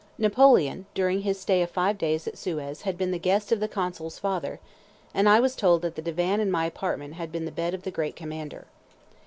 [0.17, 3.67] Napoleon during his stay of five days at Suez had been the guest of the
[3.67, 4.59] consul's father,
[5.13, 7.83] and I was told that the divan in my apartment had been the bed of
[7.83, 8.65] the great commander.